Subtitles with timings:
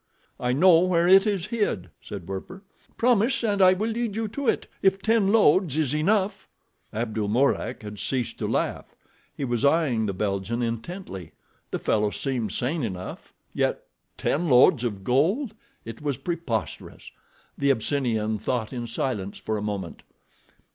[0.39, 2.63] "I know where it is hid," said Werper.
[2.97, 6.47] "Promise, and I will lead you to it—if ten loads is enough?"
[6.91, 8.95] Abdul Mourak had ceased to laugh.
[9.37, 11.33] He was eyeing the Belgian intently.
[11.69, 13.83] The fellow seemed sane enough—yet
[14.17, 15.53] ten loads of gold!
[15.85, 17.11] It was preposterous.
[17.55, 20.01] The Abyssinian thought in silence for a moment.